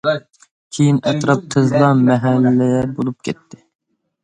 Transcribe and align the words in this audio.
كېيىن 0.77 0.97
ئەتراپ 1.11 1.43
تېزلا 1.57 1.91
مەھەللە 2.01 2.73
بولۇپ 2.97 3.21
كەتتى. 3.31 3.65